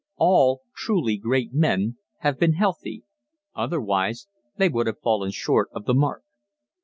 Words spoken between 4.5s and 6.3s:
they would have fallen short of the mark.